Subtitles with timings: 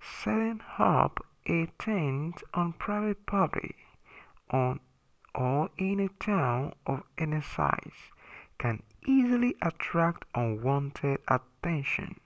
[0.00, 3.74] setting up a tent on private property
[4.48, 4.78] or
[5.76, 7.92] in a town of any size
[8.58, 12.18] can easily attract unwanted attention